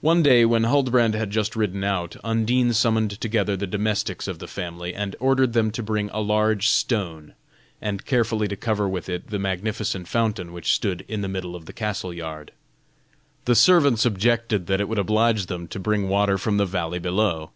One 0.00 0.22
day, 0.22 0.46
when 0.46 0.64
Huldbrand 0.64 1.12
had 1.14 1.28
just 1.30 1.54
ridden 1.54 1.84
out, 1.84 2.16
Undine 2.24 2.72
summoned 2.72 3.20
together 3.20 3.58
the 3.58 3.66
domestics 3.66 4.26
of 4.26 4.38
the 4.38 4.48
family, 4.48 4.94
and 4.94 5.14
ordered 5.20 5.52
them 5.52 5.70
to 5.72 5.82
bring 5.82 6.08
a 6.14 6.20
large 6.20 6.70
stone, 6.70 7.34
and 7.78 8.06
carefully 8.06 8.48
to 8.48 8.56
cover 8.56 8.88
with 8.88 9.06
it 9.06 9.26
the 9.26 9.38
magnificent 9.38 10.08
fountain 10.08 10.50
which 10.54 10.72
stood 10.72 11.04
in 11.08 11.20
the 11.20 11.28
middle 11.28 11.54
of 11.54 11.66
the 11.66 11.74
castle 11.74 12.14
yard. 12.14 12.52
The 13.44 13.54
servants 13.54 14.06
objected 14.06 14.66
that 14.66 14.80
it 14.80 14.88
would 14.88 14.98
oblige 14.98 15.44
them 15.44 15.68
to 15.68 15.78
bring 15.78 16.08
water 16.08 16.38
from 16.38 16.56
the 16.56 16.64
valley 16.64 16.98
below. 16.98 17.50